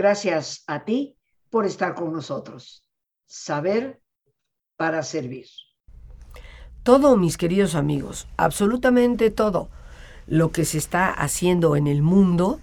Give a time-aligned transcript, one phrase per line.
[0.00, 1.18] Gracias a ti
[1.50, 2.82] por estar con nosotros.
[3.26, 4.00] Saber
[4.78, 5.44] para servir.
[6.82, 9.68] Todo, mis queridos amigos, absolutamente todo
[10.26, 12.60] lo que se está haciendo en el mundo,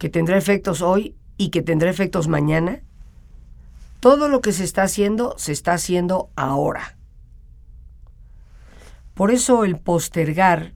[0.00, 2.82] que tendrá efectos hoy y que tendrá efectos mañana,
[4.00, 6.98] todo lo que se está haciendo se está haciendo ahora.
[9.14, 10.74] Por eso el postergar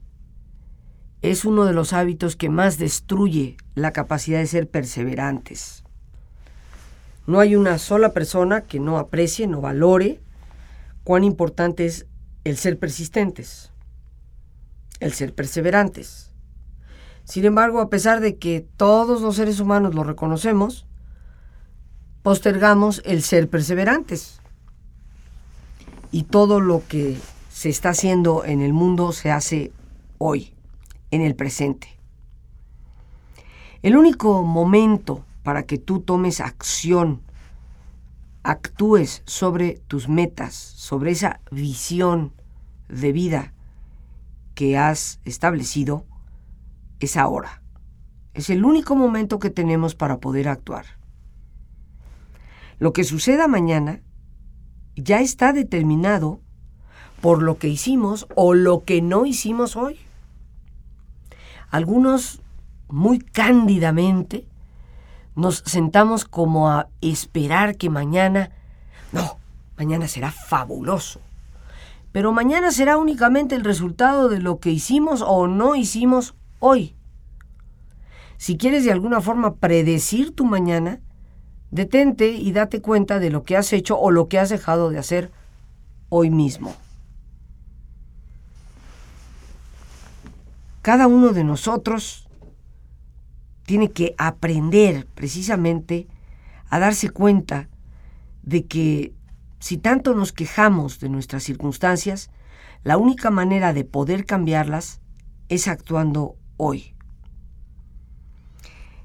[1.21, 5.83] es uno de los hábitos que más destruye la capacidad de ser perseverantes.
[7.27, 10.19] No hay una sola persona que no aprecie, no valore
[11.03, 12.07] cuán importante es
[12.43, 13.71] el ser persistentes,
[14.99, 16.31] el ser perseverantes.
[17.25, 20.87] Sin embargo, a pesar de que todos los seres humanos lo reconocemos,
[22.23, 24.41] postergamos el ser perseverantes.
[26.11, 27.17] Y todo lo que
[27.51, 29.71] se está haciendo en el mundo se hace
[30.17, 30.53] hoy,
[31.11, 31.99] en el presente.
[33.81, 37.21] El único momento para que tú tomes acción,
[38.43, 42.33] actúes sobre tus metas, sobre esa visión
[42.89, 43.53] de vida
[44.53, 46.05] que has establecido,
[46.99, 47.61] es ahora.
[48.33, 50.85] Es el único momento que tenemos para poder actuar.
[52.77, 54.01] Lo que suceda mañana
[54.95, 56.41] ya está determinado
[57.21, 59.99] por lo que hicimos o lo que no hicimos hoy.
[61.69, 62.41] Algunos
[62.87, 64.45] muy cándidamente
[65.35, 68.51] nos sentamos como a esperar que mañana,
[69.11, 69.37] no,
[69.77, 71.21] mañana será fabuloso.
[72.11, 76.95] Pero mañana será únicamente el resultado de lo que hicimos o no hicimos hoy.
[78.37, 80.99] Si quieres de alguna forma predecir tu mañana,
[81.71, 84.97] detente y date cuenta de lo que has hecho o lo que has dejado de
[84.97, 85.31] hacer
[86.09, 86.73] hoy mismo.
[90.81, 92.27] Cada uno de nosotros
[93.65, 96.07] tiene que aprender precisamente
[96.69, 97.69] a darse cuenta
[98.43, 99.13] de que
[99.59, 102.29] si tanto nos quejamos de nuestras circunstancias,
[102.83, 105.01] la única manera de poder cambiarlas
[105.49, 106.95] es actuando hoy.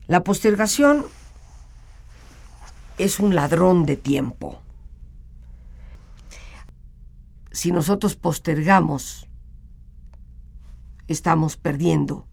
[0.06, 1.04] La postergación
[2.98, 4.60] es un ladrón de tiempo.
[7.50, 9.28] Si nosotros postergamos,
[11.08, 12.26] estamos perdiendo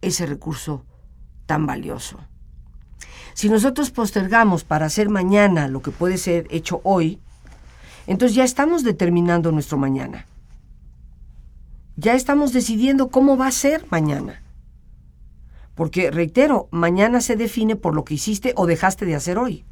[0.00, 0.84] ese recurso
[1.46, 2.18] tan valioso.
[3.34, 7.20] Si nosotros postergamos para hacer mañana lo que puede ser hecho hoy,
[8.06, 10.26] entonces ya estamos determinando nuestro mañana.
[11.96, 14.42] Ya estamos decidiendo cómo va a ser mañana.
[15.74, 19.64] Porque, reitero, mañana se define por lo que hiciste o dejaste de hacer hoy.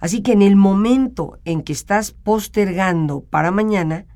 [0.00, 4.06] Así que en el momento en que estás postergando para mañana,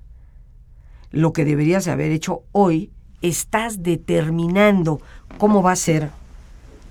[1.10, 2.90] lo que deberías haber hecho hoy,
[3.22, 5.00] estás determinando
[5.38, 6.10] cómo va a ser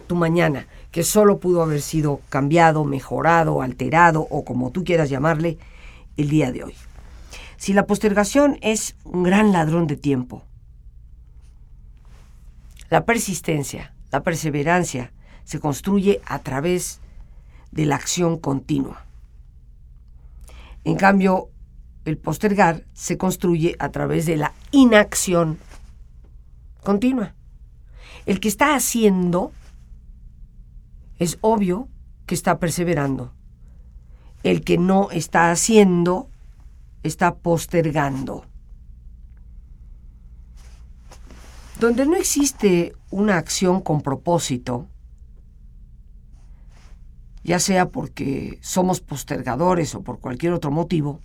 [0.07, 5.57] tu mañana, que solo pudo haber sido cambiado, mejorado, alterado o como tú quieras llamarle
[6.17, 6.73] el día de hoy.
[7.57, 10.43] Si la postergación es un gran ladrón de tiempo,
[12.89, 15.11] la persistencia, la perseverancia
[15.43, 16.99] se construye a través
[17.71, 19.05] de la acción continua.
[20.83, 21.49] En cambio,
[22.09, 25.59] el postergar se construye a través de la inacción
[26.83, 27.35] continua.
[28.25, 29.51] El que está haciendo
[31.17, 31.87] es obvio
[32.25, 33.33] que está perseverando.
[34.43, 36.29] El que no está haciendo
[37.03, 38.45] está postergando.
[41.79, 44.87] Donde no existe una acción con propósito,
[47.43, 51.19] ya sea porque somos postergadores o por cualquier otro motivo,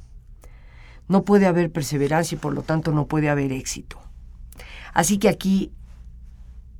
[1.09, 4.00] no puede haber perseverancia y por lo tanto no puede haber éxito.
[4.92, 5.73] Así que aquí,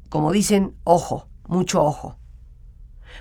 [0.09, 2.19] como dicen, ojo, mucho ojo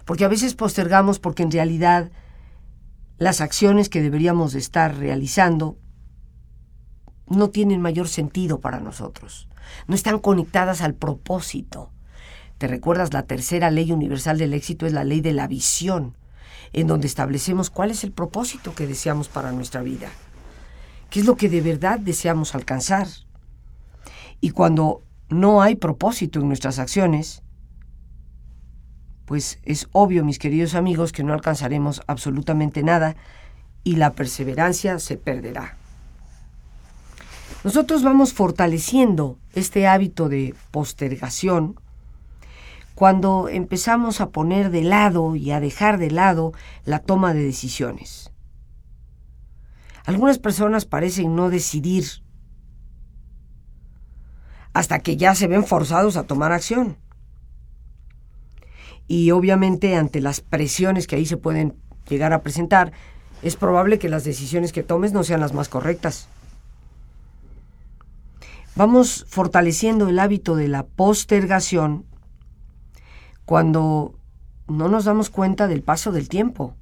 [0.06, 2.12] porque a veces postergamos porque en realidad
[3.18, 5.78] las acciones que deberíamos estar realizando
[7.28, 9.48] no tienen mayor sentido para nosotros,
[9.88, 11.92] no están conectadas al propósito.
[12.58, 13.14] ¿Te recuerdas?
[13.14, 16.18] La tercera ley universal del éxito es la ley de la visión,
[16.74, 20.10] en donde establecemos cuál es el propósito que deseamos para nuestra vida,
[21.14, 23.06] qué es lo que de verdad deseamos alcanzar.
[24.42, 27.44] Y cuando no hay propósito en nuestras acciones,
[29.26, 33.16] pues es obvio, mis queridos amigos, que no alcanzaremos absolutamente nada
[33.84, 35.78] y la perseverancia se perderá.
[37.64, 41.80] Nosotros vamos fortaleciendo este hábito de postergación
[42.96, 46.54] cuando empezamos a poner de lado y a dejar de lado
[46.86, 48.33] la toma de decisiones.
[50.06, 52.06] Algunas personas parecen no decidir
[54.74, 56.98] hasta que ya se ven forzados a tomar acción.
[59.08, 61.76] y obviamente ante las presiones que ahí se pueden
[62.08, 62.94] llegar a presentar,
[63.42, 66.28] es probable que las decisiones que tomes no sean las más correctas.
[68.76, 72.06] Vamos fortaleciendo el hábito de la postergación
[73.46, 74.16] cuando
[74.68, 76.76] no nos damos cuenta del paso del tiempo,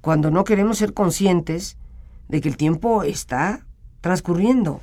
[0.00, 1.76] cuando no queremos ser conscientes
[2.28, 3.64] de que el tiempo está
[4.00, 4.80] transcurriendo.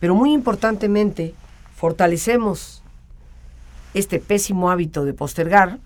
[0.00, 1.34] Pero muy importantemente,
[1.76, 2.82] fortalecemos
[3.94, 5.78] este pésimo hábito de postergar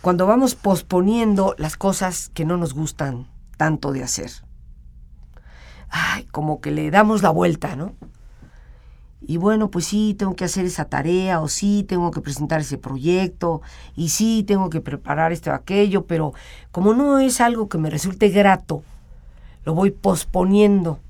[0.00, 4.30] cuando vamos posponiendo las cosas que no nos gustan tanto de hacer.
[5.88, 7.94] Ay, como que le damos la vuelta, ¿no?
[9.20, 12.78] Y bueno, pues sí, tengo que hacer esa tarea, o sí, tengo que presentar ese
[12.78, 13.62] proyecto,
[13.96, 16.32] y sí, tengo que preparar esto o aquello, pero
[16.70, 18.84] como no es algo que me resulte grato,
[19.66, 21.00] lo voy posponiendo.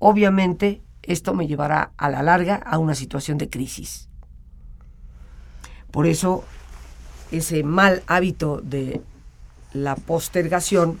[0.00, 4.08] Obviamente, esto me llevará a la larga a una situación de crisis.
[5.92, 6.44] Por eso,
[7.30, 9.00] ese mal hábito de
[9.72, 10.98] la postergación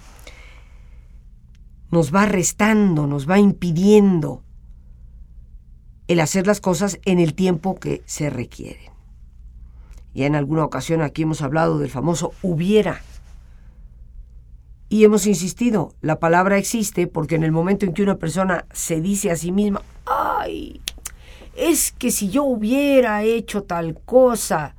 [1.90, 4.44] nos va restando, nos va impidiendo
[6.06, 8.92] el hacer las cosas en el tiempo que se requieren.
[10.14, 13.02] Ya en alguna ocasión aquí hemos hablado del famoso hubiera.
[14.88, 19.00] Y hemos insistido, la palabra existe porque en el momento en que una persona se
[19.00, 20.80] dice a sí misma, ay,
[21.56, 24.76] es que si yo hubiera hecho tal cosa,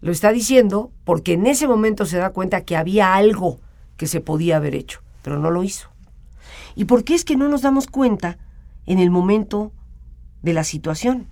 [0.00, 3.58] lo está diciendo porque en ese momento se da cuenta que había algo
[3.96, 5.88] que se podía haber hecho, pero no lo hizo.
[6.76, 8.38] ¿Y por qué es que no nos damos cuenta
[8.84, 9.72] en el momento
[10.42, 11.26] de la situación?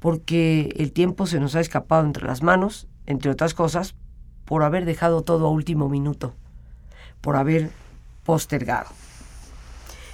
[0.00, 3.94] Porque el tiempo se nos ha escapado entre las manos, entre otras cosas,
[4.48, 6.32] por haber dejado todo a último minuto,
[7.20, 7.70] por haber
[8.24, 8.88] postergado.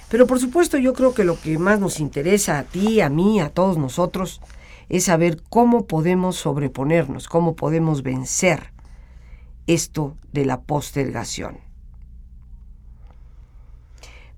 [0.09, 3.39] Pero por supuesto yo creo que lo que más nos interesa a ti, a mí,
[3.39, 4.41] a todos nosotros,
[4.89, 8.73] es saber cómo podemos sobreponernos, cómo podemos vencer
[9.67, 11.59] esto de la postergación.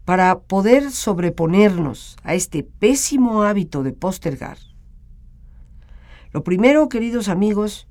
[0.06, 4.60] Para poder sobreponernos a este pésimo hábito de postergar,
[6.34, 7.88] lo primero, queridos amigos,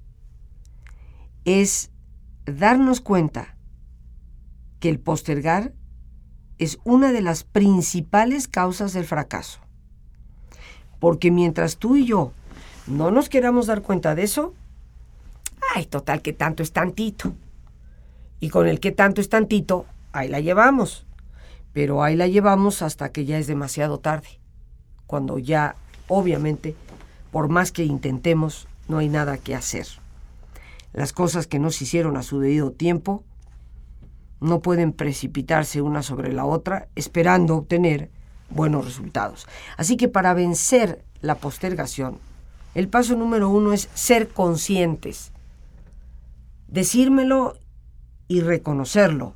[1.45, 1.91] es
[2.47, 3.57] darnos cuenta
[4.81, 5.73] que el postergar
[6.59, 9.61] es una de las principales causas del fracaso.
[10.99, 12.33] Porque mientras tú y yo
[12.87, 14.55] no nos queramos dar cuenta de eso,
[15.75, 17.35] ay, total, que tanto es tantito.
[18.41, 21.05] Y con el que tanto es tantito, ahí la llevamos.
[21.73, 24.41] Pero ahí la llevamos hasta que ya es demasiado tarde.
[25.07, 25.77] Cuando ya,
[26.09, 26.75] obviamente,
[27.33, 29.87] por más que intentemos, no hay nada que hacer.
[30.97, 33.23] Las cosas que no se hicieron a su debido tiempo
[34.41, 38.11] no pueden precipitarse una sobre la otra esperando obtener
[38.49, 39.47] buenos resultados.
[39.77, 42.19] Así que para vencer la postergación,
[42.75, 45.33] el paso número uno es ser conscientes,
[46.67, 47.59] decírmelo
[48.27, 49.35] y reconocerlo.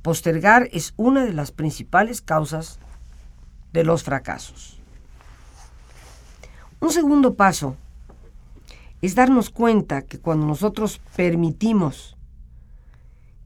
[0.00, 2.78] Postergar es una de las principales causas
[3.74, 4.80] de los fracasos.
[6.80, 7.76] Un segundo paso
[9.02, 12.16] es darnos cuenta que cuando nosotros permitimos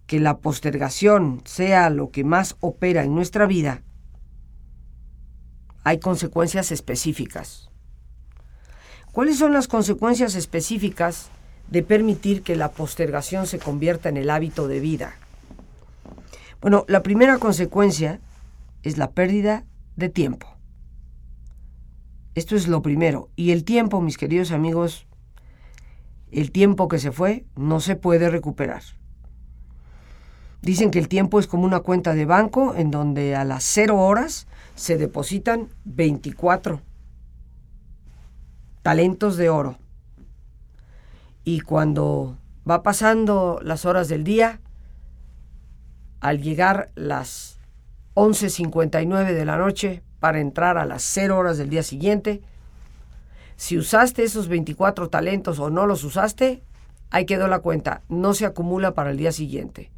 [0.06, 3.82] que la postergación sea lo que más opera en nuestra vida,
[5.84, 7.70] hay consecuencias específicas.
[9.12, 11.30] ¿Cuáles son las consecuencias específicas
[11.70, 15.14] de permitir que la postergación se convierta en el hábito de vida?
[16.60, 18.20] Bueno, la primera consecuencia
[18.82, 19.64] es la pérdida
[19.96, 20.46] de tiempo.
[22.34, 23.30] Esto es lo primero.
[23.34, 25.06] Y el tiempo, mis queridos amigos,
[26.32, 28.82] el tiempo que se fue no se puede recuperar.
[30.62, 33.96] Dicen que el tiempo es como una cuenta de banco en donde a las cero
[33.98, 36.80] horas se depositan 24
[38.82, 39.78] talentos de oro.
[41.44, 42.36] Y cuando
[42.68, 44.60] va pasando las horas del día,
[46.20, 47.58] al llegar las
[48.14, 52.42] 11.59 de la noche para entrar a las 0 horas del día siguiente,
[53.60, 56.62] si usaste esos 24 talentos o no los usaste,
[57.10, 59.90] ahí quedó la cuenta, no se acumula para el día siguiente.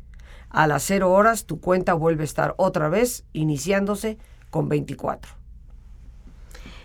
[0.51, 4.19] A las 0 horas tu cuenta vuelve a estar otra vez iniciándose
[4.51, 5.31] con 24.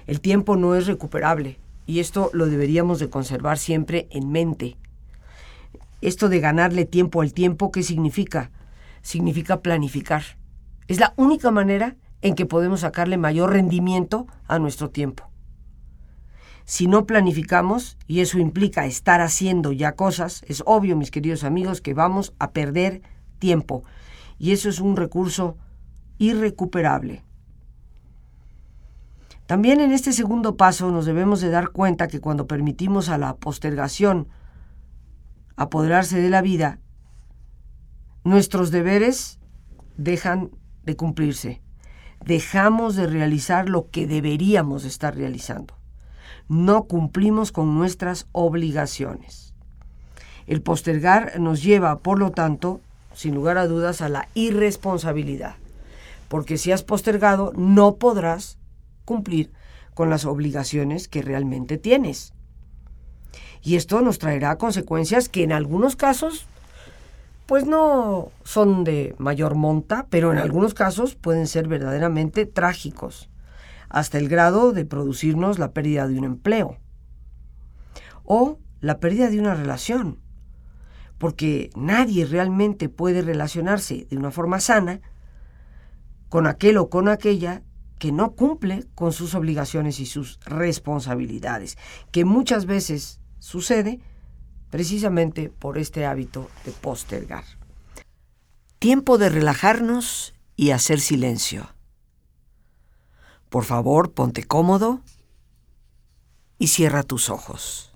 [0.05, 1.57] El tiempo no es recuperable
[1.88, 4.77] y esto lo deberíamos de conservar siempre en mente.
[6.01, 8.51] Esto de ganarle tiempo al tiempo, ¿qué significa?
[9.01, 10.22] Significa planificar.
[10.88, 15.27] Es la única manera en que podemos sacarle mayor rendimiento a nuestro tiempo.
[16.67, 21.79] Si no planificamos, y eso implica estar haciendo ya cosas, es obvio, mis queridos amigos,
[21.79, 23.01] que vamos a perder
[23.39, 23.86] tiempo.
[24.38, 25.55] Y eso es un recurso
[26.17, 27.24] irrecuperable.
[29.45, 33.38] También en este segundo paso nos debemos de dar cuenta que cuando permitimos a la
[33.38, 34.27] postergación
[35.55, 36.81] apoderarse de la vida,
[38.25, 39.39] nuestros deberes
[39.95, 40.51] dejan
[40.83, 41.62] de cumplirse.
[42.25, 45.76] Dejamos de realizar lo que deberíamos estar realizando.
[46.50, 49.54] No cumplimos con nuestras obligaciones.
[50.46, 52.80] El postergar nos lleva, por lo tanto,
[53.13, 55.56] sin lugar a dudas, a la irresponsabilidad.
[56.30, 58.58] Porque si has postergado, no podrás
[59.06, 59.51] cumplir
[59.94, 62.34] con las obligaciones que realmente tienes.
[63.63, 66.48] Y esto nos traerá consecuencias que en algunos casos
[67.48, 73.30] pues no son de mayor monta, pero en algunos casos pueden ser verdaderamente trágicos,
[73.89, 76.77] hasta el grado de producirnos la pérdida de un empleo
[78.24, 80.20] o la pérdida de una relación,
[81.17, 85.01] porque nadie realmente puede relacionarse de una forma sana
[86.29, 87.63] con aquel o con aquella
[87.98, 91.77] que no cumple con sus obligaciones y sus responsabilidades,
[92.12, 94.00] que muchas veces sucede
[94.70, 97.46] precisamente por este hábito de postergar.
[98.77, 101.76] Tiempo de relajarnos y hacer silencio.
[103.50, 105.01] Por favor, ponte cómodo
[106.60, 107.92] y cierra tus ojos.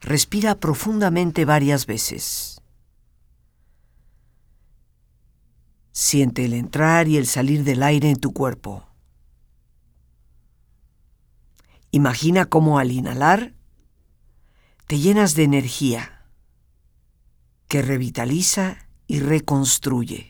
[0.00, 2.62] Respira profundamente varias veces.
[5.92, 8.86] Siente el entrar y el salir del aire en tu cuerpo.
[11.90, 13.52] Imagina cómo al inhalar
[14.86, 16.24] te llenas de energía
[17.68, 20.29] que revitaliza y reconstruye.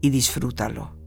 [0.00, 1.00] y disfrútalo.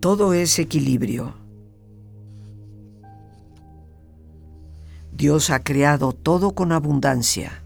[0.00, 1.41] Todo es equilibrio.
[5.22, 7.64] Dios ha creado todo con abundancia.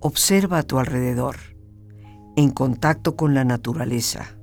[0.00, 1.36] Observa a tu alrededor,
[2.36, 4.36] en contacto con la naturaleza.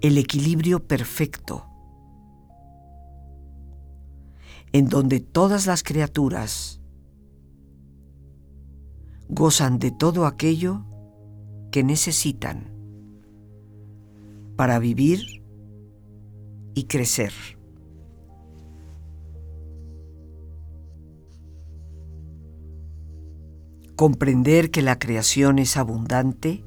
[0.00, 1.66] El equilibrio perfecto,
[4.70, 6.80] en donde todas las criaturas
[9.28, 10.84] gozan de todo aquello
[11.72, 12.72] que necesitan
[14.54, 15.43] para vivir
[16.74, 17.32] y crecer.
[23.96, 26.64] Comprender que la creación es abundante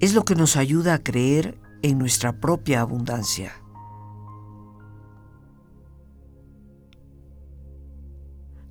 [0.00, 3.52] es lo que nos ayuda a creer en nuestra propia abundancia.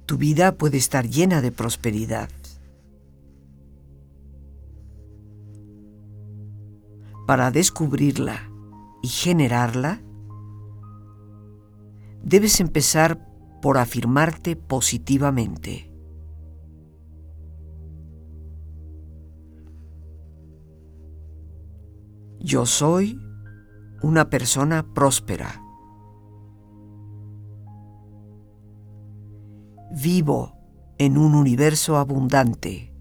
[0.05, 2.29] Tu vida puede estar llena de prosperidad.
[7.25, 8.51] Para descubrirla
[9.05, 10.01] y generarla,
[12.23, 13.23] debes empezar
[13.61, 15.93] por afirmarte positivamente.
[22.39, 23.19] Yo soy
[24.01, 25.61] una persona próspera.
[30.01, 30.57] Vivo
[30.97, 32.94] en un universo abundante.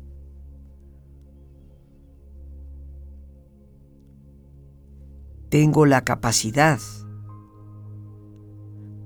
[5.54, 6.80] Tengo la capacidad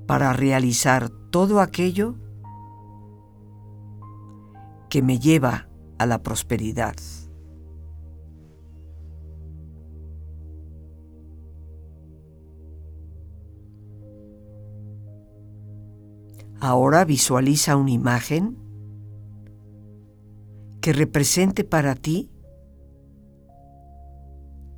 [0.06, 2.14] para realizar todo aquello
[4.88, 6.96] que me lleva a la prosperidad.
[16.60, 18.56] Ahora visualiza una imagen
[20.80, 22.30] que represente para ti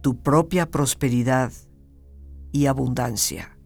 [0.00, 1.52] tu propia prosperidad
[2.52, 3.56] y abundancia.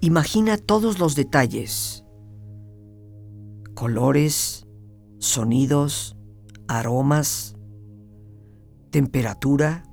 [0.00, 2.04] Imagina todos los detalles,
[3.74, 4.66] colores,
[5.18, 6.16] sonidos,
[6.68, 7.57] aromas,
[8.90, 9.84] temperatura,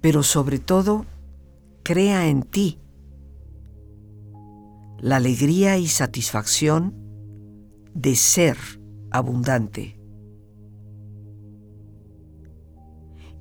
[0.00, 1.04] pero sobre todo,
[1.82, 2.78] crea en ti
[4.98, 6.94] la alegría y satisfacción
[7.94, 8.56] de ser
[9.10, 9.98] abundante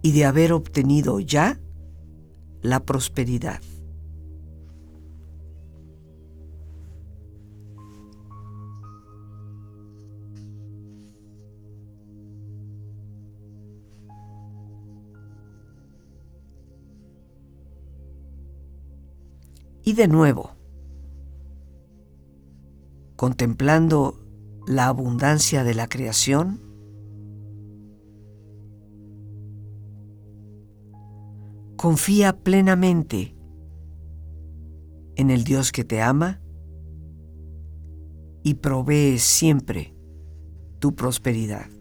[0.01, 1.59] y de haber obtenido ya
[2.61, 3.61] la prosperidad.
[19.87, 20.51] Y de nuevo,
[23.15, 24.19] contemplando
[24.67, 26.59] la abundancia de la creación,
[31.77, 33.37] Confía plenamente
[35.15, 36.41] en el Dios que te ama
[38.43, 39.95] y provee siempre
[40.79, 41.76] tu prosperidad.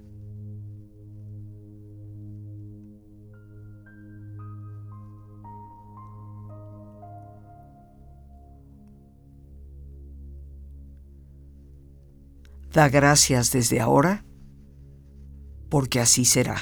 [12.76, 14.22] Da gracias desde ahora
[15.70, 16.56] porque así será.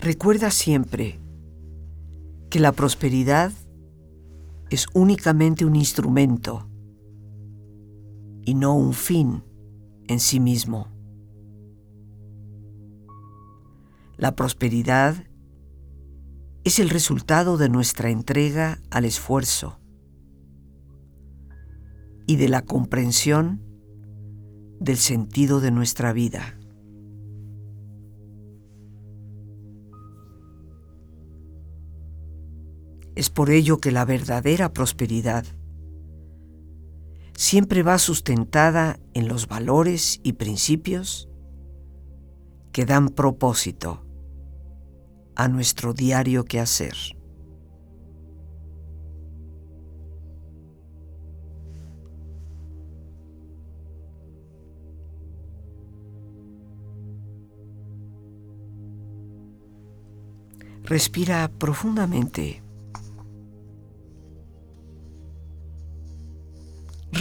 [0.00, 1.20] Recuerda siempre
[2.50, 3.52] que la prosperidad
[4.68, 6.68] es únicamente un instrumento
[8.44, 9.44] y no un fin
[10.08, 10.93] en sí mismo.
[14.16, 15.16] La prosperidad
[16.62, 19.80] es el resultado de nuestra entrega al esfuerzo
[22.26, 23.60] y de la comprensión
[24.78, 26.58] del sentido de nuestra vida.
[33.16, 35.44] Es por ello que la verdadera prosperidad
[37.36, 41.28] siempre va sustentada en los valores y principios
[42.72, 44.03] que dan propósito
[45.36, 46.94] a nuestro diario quehacer.
[60.84, 62.64] Respira profundamente.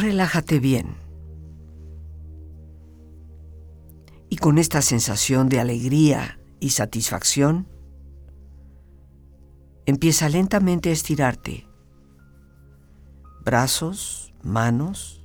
[0.04, 0.98] relájate bien.
[4.30, 7.68] Y con esta sensación de alegría y satisfacción,
[9.86, 11.68] empieza lentamente a estirarte.
[13.44, 15.22] Brazos, manos,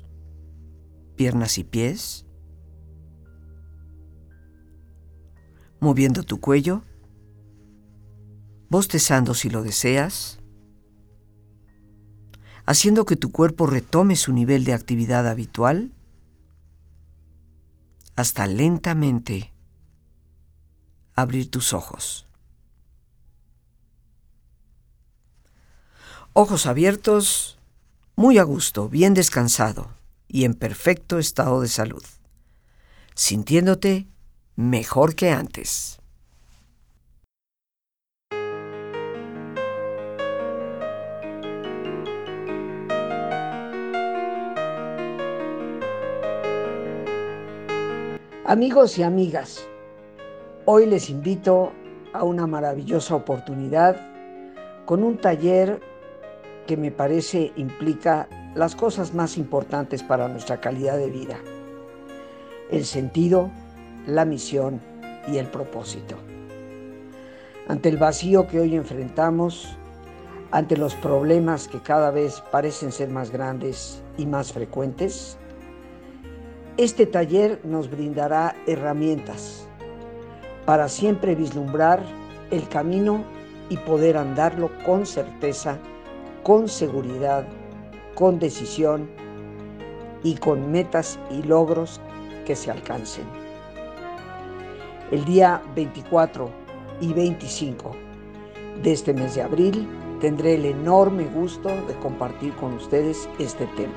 [1.16, 2.26] piernas y pies,
[5.80, 6.82] moviendo tu cuello,
[8.68, 10.38] bostezando si lo deseas
[12.68, 15.90] haciendo que tu cuerpo retome su nivel de actividad habitual
[18.14, 19.54] hasta lentamente
[21.14, 22.27] abrir tus ojos.
[26.40, 27.58] ojos abiertos,
[28.14, 29.88] muy a gusto, bien descansado
[30.28, 32.04] y en perfecto estado de salud,
[33.16, 34.06] sintiéndote
[34.54, 35.98] mejor que antes.
[48.44, 49.66] Amigos y amigas,
[50.66, 51.72] hoy les invito
[52.12, 53.96] a una maravillosa oportunidad
[54.86, 55.87] con un taller
[56.68, 61.38] que me parece implica las cosas más importantes para nuestra calidad de vida.
[62.70, 63.50] El sentido,
[64.06, 64.80] la misión
[65.26, 66.16] y el propósito.
[67.68, 69.78] Ante el vacío que hoy enfrentamos,
[70.50, 75.38] ante los problemas que cada vez parecen ser más grandes y más frecuentes,
[76.76, 79.66] este taller nos brindará herramientas
[80.66, 82.02] para siempre vislumbrar
[82.50, 83.24] el camino
[83.70, 85.78] y poder andarlo con certeza,
[86.48, 87.46] con seguridad,
[88.14, 89.06] con decisión
[90.22, 92.00] y con metas y logros
[92.46, 93.26] que se alcancen.
[95.10, 96.48] El día 24
[97.02, 97.90] y 25
[98.82, 99.86] de este mes de abril
[100.22, 103.92] tendré el enorme gusto de compartir con ustedes este tema.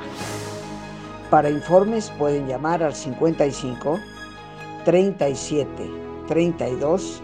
[1.30, 3.98] Para informes pueden llamar al 55
[4.84, 5.90] 37
[6.28, 7.22] 32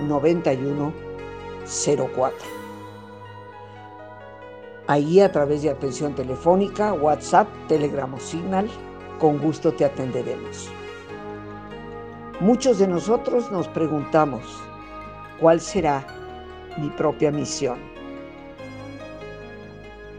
[0.00, 0.92] 91
[1.64, 2.63] 04.
[4.86, 8.68] Ahí a través de atención telefónica, WhatsApp, Telegram o Signal,
[9.18, 10.70] con gusto te atenderemos.
[12.40, 14.42] Muchos de nosotros nos preguntamos,
[15.40, 16.06] ¿cuál será
[16.76, 17.78] mi propia misión?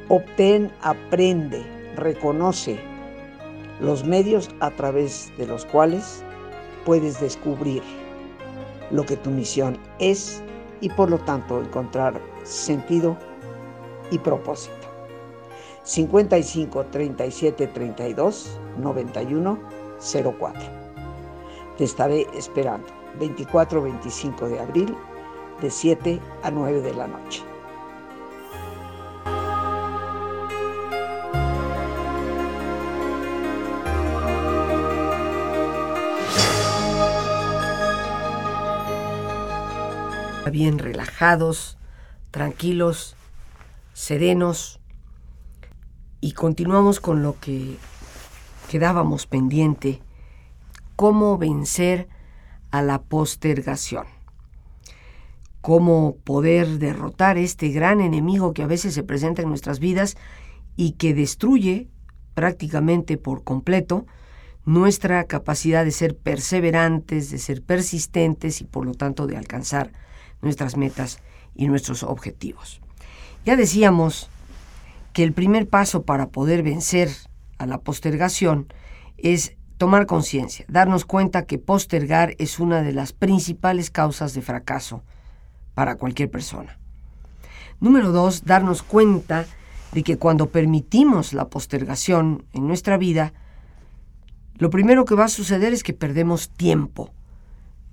[0.10, 1.64] Obtén, aprende,
[1.96, 2.80] reconoce
[3.80, 6.24] los medios a través de los cuales
[6.86, 7.84] puedes descubrir
[8.90, 10.42] lo que tu misión es
[10.82, 13.16] y por lo tanto encontrar sentido
[14.12, 14.88] y propósito.
[15.84, 19.60] 55 37 32 91
[20.40, 20.62] 04.
[21.78, 22.88] Te estaré esperando
[23.20, 24.96] 24-25 de abril
[25.62, 27.44] de 7 a 9 de la noche.
[40.56, 41.78] bien relajados,
[42.32, 43.18] tranquilos,
[43.96, 44.82] serenos
[46.20, 47.78] y continuamos con lo que
[48.70, 50.02] quedábamos pendiente,
[50.98, 52.10] cómo vencer
[52.72, 54.06] a la postergación,
[55.62, 60.18] cómo poder derrotar este gran enemigo que a veces se presenta en nuestras vidas
[60.76, 61.88] y que destruye
[62.34, 64.06] prácticamente por completo
[64.66, 69.94] nuestra capacidad de ser perseverantes, de ser persistentes y por lo tanto de alcanzar
[70.42, 71.20] nuestras metas
[71.56, 72.82] y nuestros objetivos.
[73.46, 74.28] Ya decíamos
[75.14, 77.12] que el primer paso para poder vencer
[77.60, 78.74] a la postergación
[79.20, 85.04] es tomar conciencia, darnos cuenta que postergar es una de las principales causas de fracaso
[85.76, 86.80] para cualquier persona.
[87.80, 89.46] Número dos, darnos cuenta
[89.92, 93.32] de que cuando permitimos la postergación en nuestra vida,
[94.56, 97.12] lo primero que va a suceder es que perdemos tiempo,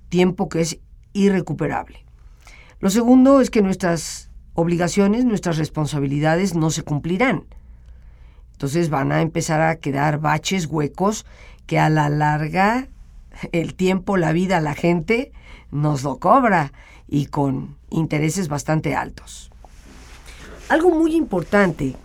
[0.09, 0.79] tiempo que es
[1.13, 2.05] irrecuperable.
[2.79, 7.43] Lo segundo es que nuestras obligaciones, nuestras responsabilidades no se cumplirán.
[8.53, 11.25] Entonces van a empezar a quedar baches, huecos,
[11.65, 12.87] que a la larga
[13.51, 15.31] el tiempo, la vida, la gente
[15.71, 16.71] nos lo cobra
[17.07, 19.51] y con intereses bastante altos.
[20.69, 21.95] Algo muy importante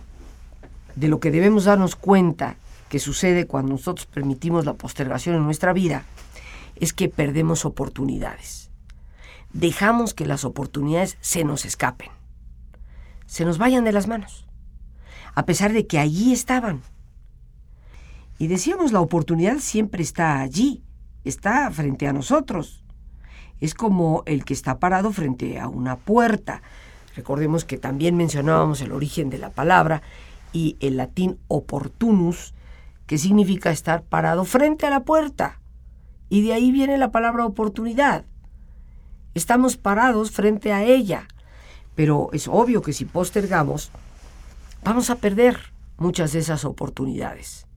[0.95, 2.55] de lo que debemos darnos cuenta
[2.89, 6.03] que sucede cuando nosotros permitimos la postergación en nuestra vida
[6.75, 8.69] es que perdemos oportunidades
[9.53, 12.09] dejamos que las oportunidades se nos escapen,
[13.29, 14.47] se nos vayan de las manos,
[15.35, 16.81] a pesar de que allí estaban.
[18.39, 20.83] Y decíamos, la oportunidad siempre está allí,
[21.23, 22.83] está frente a nosotros.
[23.61, 26.63] Es como el que está parado frente a una puerta.
[27.15, 30.01] Recordemos que también mencionábamos el origen de la palabra
[30.51, 32.55] y el latín opportunus,
[33.05, 35.59] que significa estar parado frente a la puerta.
[36.29, 38.25] Y de ahí viene la palabra oportunidad.
[39.35, 41.27] Estamos parados frente a ella.
[41.99, 43.91] Pero es obvio que si postergamos,
[44.85, 45.57] vamos a perder
[45.97, 47.67] muchas de esas oportunidades.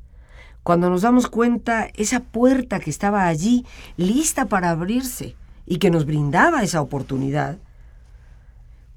[0.63, 5.35] Cuando nos damos cuenta, esa puerta que estaba allí, lista para abrirse
[5.67, 7.59] y que nos brindaba esa oportunidad,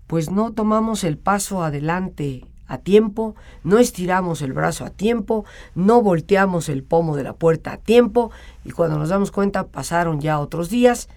[0.05, 3.33] pues no tomamos el paso adelante a tiempo,
[3.63, 8.29] no estiramos el brazo a tiempo, no volteamos el pomo de la puerta a tiempo
[8.63, 11.09] y cuando nos damos cuenta pasaron ya otros días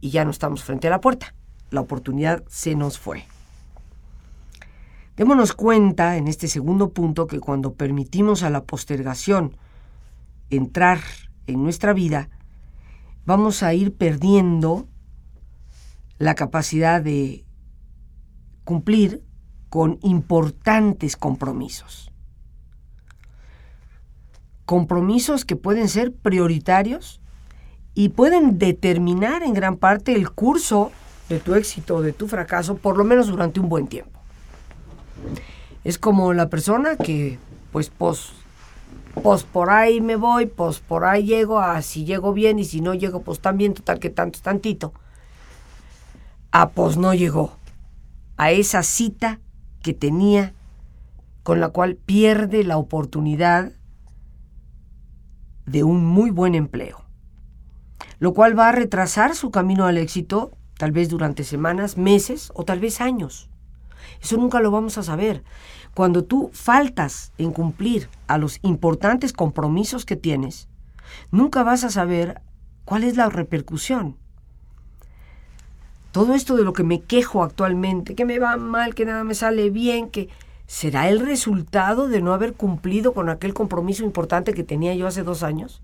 [0.00, 1.32] y ya no estamos frente a la puerta.
[1.70, 3.24] La oportunidad se nos fue.
[5.16, 9.56] Démonos cuenta en este segundo punto que cuando permitimos a la postergación
[10.48, 11.00] entrar
[11.46, 12.30] en nuestra vida,
[13.26, 14.88] vamos a ir perdiendo
[16.18, 17.44] la capacidad de
[18.64, 19.24] cumplir
[19.68, 22.10] con importantes compromisos.
[24.64, 27.20] Compromisos que pueden ser prioritarios
[27.94, 30.92] y pueden determinar en gran parte el curso
[31.30, 34.20] de tu éxito o de tu fracaso, por lo menos durante un buen tiempo.
[35.84, 37.38] Es como la persona que,
[37.72, 38.32] pues, pues,
[39.22, 42.80] pues por ahí me voy, pues por ahí llego, a si llego bien y si
[42.80, 44.92] no llego, pues también, total que tanto tantito.
[46.50, 47.52] A pues no llegó
[48.36, 49.38] a esa cita
[49.82, 50.52] que tenía
[51.44, 53.72] con la cual pierde la oportunidad
[55.64, 57.04] de un muy buen empleo,
[58.18, 62.64] lo cual va a retrasar su camino al éxito tal vez durante semanas, meses o
[62.64, 63.50] tal vez años.
[64.22, 65.44] Eso nunca lo vamos a saber.
[65.92, 70.70] Cuando tú faltas en cumplir a los importantes compromisos que tienes,
[71.30, 72.40] nunca vas a saber
[72.86, 74.16] cuál es la repercusión.
[76.12, 79.34] Todo esto de lo que me quejo actualmente, que me va mal, que nada me
[79.34, 80.30] sale bien, que
[80.64, 85.24] será el resultado de no haber cumplido con aquel compromiso importante que tenía yo hace
[85.24, 85.82] dos años.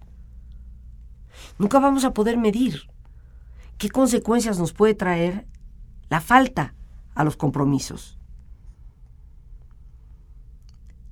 [1.59, 2.89] Nunca vamos a poder medir
[3.79, 5.47] qué consecuencias nos puede traer
[6.09, 6.75] la falta
[7.15, 8.19] a los compromisos.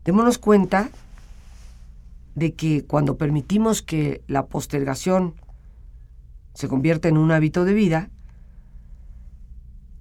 [0.05, 0.91] Démonos cuenta
[2.35, 5.35] de que cuando permitimos que la postergación
[6.53, 8.11] se convierta en un hábito de vida,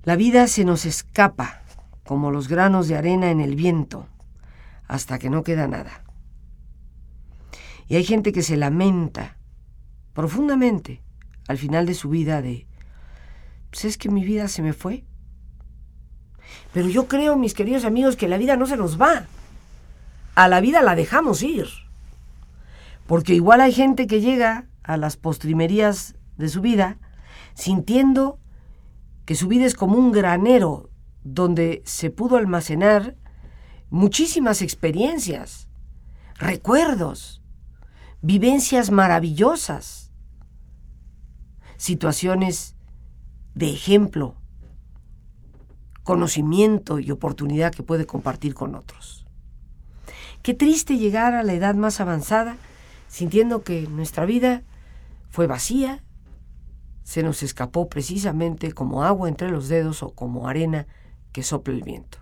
[0.04, 1.62] la vida se nos escapa
[2.06, 4.08] como los granos de arena en el viento
[4.88, 6.04] hasta que no queda nada.
[7.88, 9.38] Y hay gente que se lamenta
[10.14, 11.02] profundamente
[11.48, 12.68] al final de su vida de,
[13.70, 15.04] pues es que mi vida se me fue.
[16.74, 19.28] Pero yo creo, mis queridos amigos, que la vida no se nos va
[20.36, 21.68] a la vida la dejamos ir.
[23.08, 26.98] Porque igual hay gente que llega a las postrimerías de su vida
[27.54, 28.40] sintiendo
[29.26, 30.90] que su vida es como un granero
[31.24, 33.16] donde se pudo almacenar
[33.90, 35.70] muchísimas experiencias,
[36.38, 37.42] recuerdos,
[38.22, 40.03] vivencias maravillosas,
[41.78, 42.76] situaciones
[43.56, 44.36] de ejemplo,
[46.04, 49.26] conocimiento y oportunidad que puede compartir con otros.
[50.42, 52.58] Qué triste llegar a la edad más avanzada
[53.08, 54.64] sintiendo que nuestra vida
[55.30, 56.04] fue vacía,
[57.04, 60.88] se nos escapó precisamente como agua entre los dedos o como arena
[61.32, 62.18] que sopla el viento.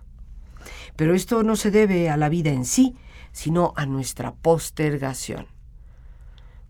[0.96, 2.94] Pero esto no se debe a la vida en sí,
[3.32, 5.46] sino a nuestra postergación.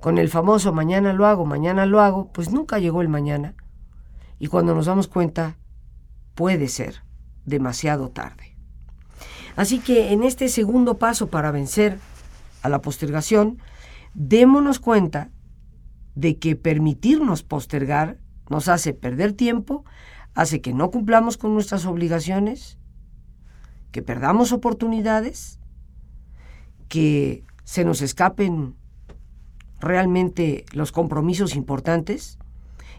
[0.02, 3.54] Con el famoso mañana lo hago, mañana lo hago, pues nunca llegó el mañana.
[4.40, 5.58] Y cuando nos damos cuenta,
[6.34, 7.04] puede ser
[7.46, 8.56] demasiado tarde.
[9.54, 12.00] Así que en este segundo paso para vencer
[12.62, 13.58] a la postergación,
[14.12, 15.30] démonos cuenta
[16.16, 18.18] de que permitirnos postergar
[18.50, 19.84] nos hace perder tiempo,
[20.34, 22.76] hace que no cumplamos con nuestras obligaciones,
[23.92, 25.60] que perdamos oportunidades,
[26.88, 28.81] que se nos escapen
[29.82, 32.38] realmente los compromisos importantes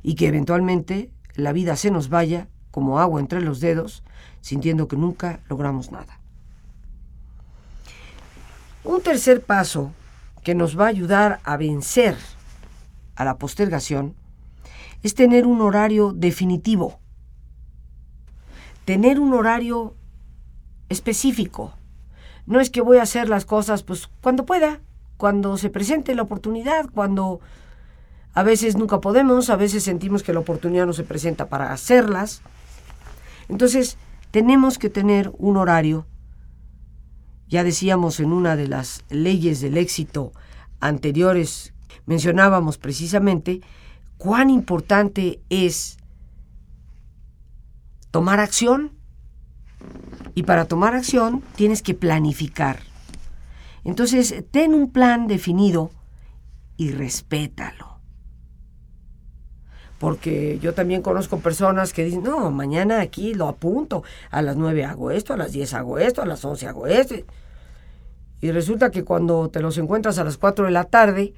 [0.03, 4.03] y que eventualmente la vida se nos vaya como agua entre los dedos,
[4.41, 6.19] sintiendo que nunca logramos nada.
[8.83, 9.93] Un tercer paso
[10.43, 12.17] que nos va a ayudar a vencer
[13.15, 14.15] a la postergación
[15.03, 16.99] es tener un horario definitivo,
[18.83, 19.95] tener un horario
[20.89, 21.73] específico.
[22.45, 24.81] No es que voy a hacer las cosas pues cuando pueda,
[25.23, 27.39] cuando se presente la oportunidad, cuando
[28.33, 32.41] a veces nunca podemos, a veces sentimos que la oportunidad no se presenta para hacerlas.
[33.47, 33.97] Entonces,
[34.31, 36.05] tenemos que tener un horario
[37.47, 40.33] ya decíamos en una de las leyes del éxito
[40.81, 41.73] anteriores,
[42.05, 43.61] mencionábamos precisamente
[44.17, 45.99] cuán importante es
[48.11, 48.91] tomar acción.
[50.35, 52.92] Y para tomar acción tienes que planificar.
[53.83, 55.91] Entonces, ten un plan definido
[56.77, 57.99] y respétalo.
[59.99, 64.83] Porque yo también conozco personas que dicen, no, mañana aquí lo apunto, a las 9
[64.83, 67.15] hago esto, a las 10 hago esto, a las 11 hago esto.
[68.41, 71.33] Y resulta que cuando te los encuentras a las 4 de la tarde,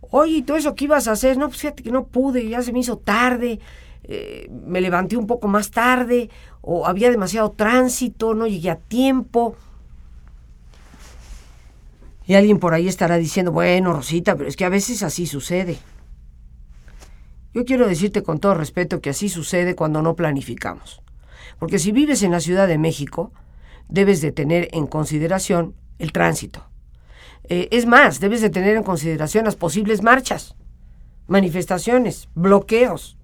[0.00, 1.36] oye, ¿y todo eso qué ibas a hacer?
[1.36, 3.60] No, pues fíjate que no pude, ya se me hizo tarde,
[4.04, 6.30] eh, me levanté un poco más tarde,
[6.62, 9.56] o había demasiado tránsito, no llegué a tiempo.
[12.26, 15.78] Y alguien por ahí estará diciendo, bueno, Rosita, pero es que a veces así sucede.
[17.54, 21.02] Yo quiero decirte con todo respeto que así sucede cuando no planificamos.
[21.58, 23.32] Porque si vives en la Ciudad de México,
[23.88, 26.66] debes de tener en consideración el tránsito.
[27.48, 30.56] Eh, es más, debes de tener en consideración las posibles marchas,
[31.28, 33.16] manifestaciones, bloqueos.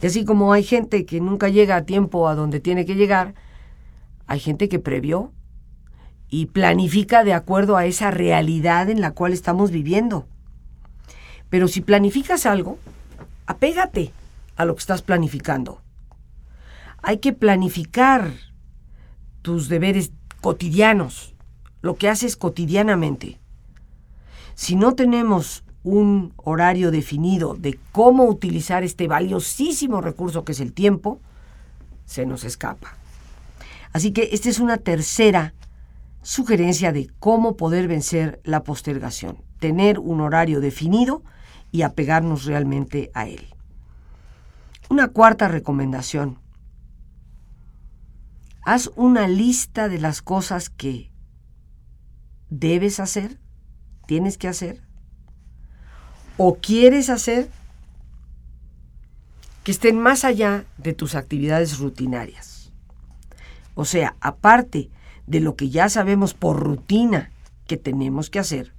[0.00, 3.34] Y así como hay gente que nunca llega a tiempo a donde tiene que llegar,
[4.26, 5.32] hay gente que previó
[6.28, 10.26] y planifica de acuerdo a esa realidad en la cual estamos viviendo.
[11.50, 12.78] Pero si planificas algo,
[13.46, 14.12] apégate
[14.56, 15.80] a lo que estás planificando.
[17.02, 18.32] Hay que planificar
[19.42, 21.34] tus deberes cotidianos,
[21.82, 23.38] lo que haces cotidianamente.
[24.54, 30.72] Si no tenemos un horario definido de cómo utilizar este valiosísimo recurso que es el
[30.72, 31.20] tiempo,
[32.06, 32.96] se nos escapa.
[33.92, 35.54] Así que esta es una tercera
[36.26, 39.44] sugerencia de cómo poder vencer la postergación.
[39.60, 41.22] Tener un horario definido
[41.70, 43.46] y apegarnos realmente a él.
[44.90, 46.40] Una cuarta recomendación.
[48.64, 51.12] Haz una lista de las cosas que
[52.50, 53.38] debes hacer,
[54.08, 54.82] tienes que hacer,
[56.38, 57.48] o quieres hacer
[59.62, 62.72] que estén más allá de tus actividades rutinarias.
[63.76, 64.90] O sea, aparte
[65.26, 67.30] de lo que ya sabemos por rutina
[67.66, 68.72] que tenemos que hacer,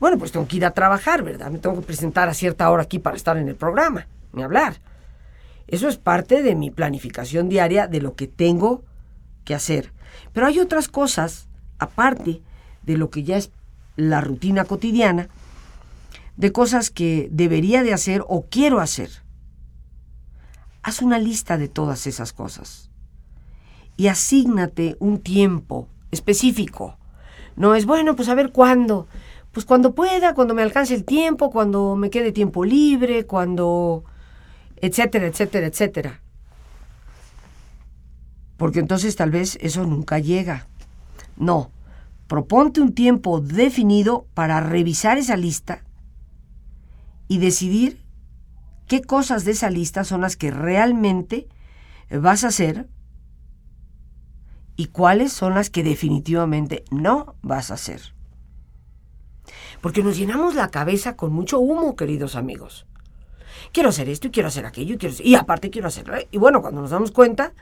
[0.00, 1.50] bueno, pues tengo que ir a trabajar, ¿verdad?
[1.50, 4.80] Me tengo que presentar a cierta hora aquí para estar en el programa, ni hablar.
[5.66, 8.82] Eso es parte de mi planificación diaria de lo que tengo
[9.44, 9.92] que hacer.
[10.32, 12.42] Pero hay otras cosas, aparte
[12.82, 13.50] de lo que ya es
[13.96, 15.28] la rutina cotidiana,
[16.36, 19.10] de cosas que debería de hacer o quiero hacer.
[20.82, 22.90] Haz una lista de todas esas cosas
[23.96, 26.96] y asígnate un tiempo específico.
[27.56, 29.06] No es bueno, pues a ver cuándo.
[29.52, 34.04] Pues cuando pueda, cuando me alcance el tiempo, cuando me quede tiempo libre, cuando...
[34.76, 36.20] etcétera, etcétera, etcétera.
[38.56, 40.66] Porque entonces tal vez eso nunca llega.
[41.36, 41.70] No,
[42.26, 45.84] proponte un tiempo definido para revisar esa lista
[47.28, 48.00] y decidir
[48.86, 51.48] qué cosas de esa lista son las que realmente
[52.10, 52.88] vas a hacer
[54.76, 58.14] y cuáles son las que definitivamente no vas a hacer.
[59.80, 62.86] Porque nos llenamos la cabeza con mucho humo, queridos amigos.
[63.72, 66.14] Quiero hacer esto y quiero hacer aquello y, quiero y aparte quiero hacerlo.
[66.30, 67.52] Y bueno, cuando nos damos cuenta,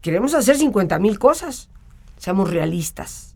[0.00, 1.68] queremos hacer 50 mil cosas.
[2.16, 3.34] Seamos realistas.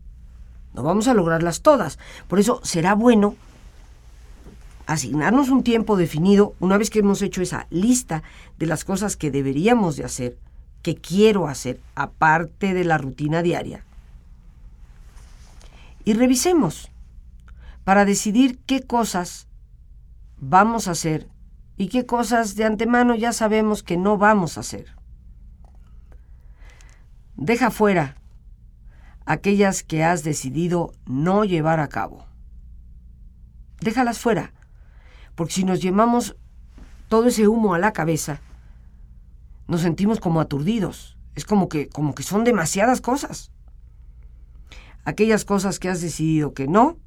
[0.73, 1.99] No vamos a lograrlas todas.
[2.27, 3.35] Por eso será bueno
[4.87, 8.23] asignarnos un tiempo definido una vez que hemos hecho esa lista
[8.57, 10.37] de las cosas que deberíamos de hacer,
[10.85, 13.83] que quiero hacer, aparte de la rutina diaria.
[16.03, 16.91] Y revisemos
[17.83, 19.47] para decidir qué cosas
[20.37, 21.27] vamos a hacer
[21.75, 24.95] y qué cosas de antemano ya sabemos que no vamos a hacer.
[27.35, 28.17] Deja fuera
[29.25, 32.27] aquellas que has decidido no llevar a cabo.
[33.81, 34.53] Déjalas fuera
[35.33, 36.35] porque si nos llevamos
[37.09, 38.39] todo ese humo a la cabeza,
[39.67, 41.17] nos sentimos como aturdidos.
[41.35, 43.51] Es como que, como que son demasiadas cosas.
[45.03, 46.97] Aquellas cosas que has decidido que no,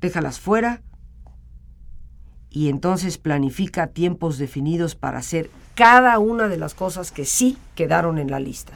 [0.00, 0.82] déjalas fuera
[2.50, 8.18] y entonces planifica tiempos definidos para hacer cada una de las cosas que sí quedaron
[8.18, 8.74] en la lista.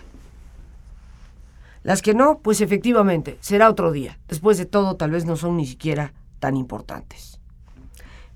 [1.82, 4.18] Las que no, pues efectivamente, será otro día.
[4.28, 7.40] Después de todo, tal vez no son ni siquiera tan importantes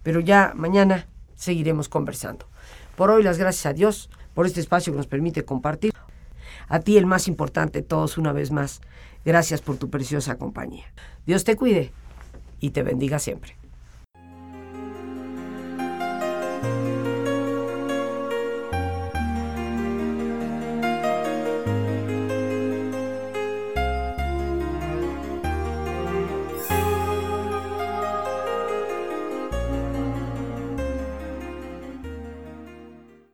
[0.05, 2.47] pero ya mañana seguiremos conversando.
[2.95, 5.93] Por hoy las gracias a Dios por este espacio que nos permite compartir.
[6.68, 8.80] A ti el más importante todos una vez más.
[9.24, 10.85] Gracias por tu preciosa compañía.
[11.26, 11.93] Dios te cuide
[12.61, 13.57] y te bendiga siempre.